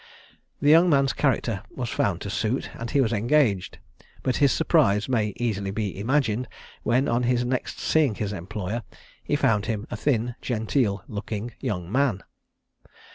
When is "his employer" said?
8.15-8.81